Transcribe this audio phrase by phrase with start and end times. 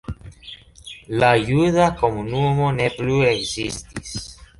[1.23, 4.17] La juda komunumo ne plu ekzistis.